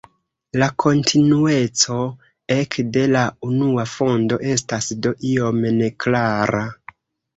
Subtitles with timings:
[0.61, 1.97] La kontinueco
[2.57, 6.65] ek de la unua fondo estas do iom neklara.